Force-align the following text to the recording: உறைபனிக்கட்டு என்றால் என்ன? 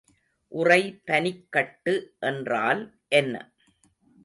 உறைபனிக்கட்டு 0.51 1.93
என்றால் 2.19 2.81
என்ன? 3.11 3.35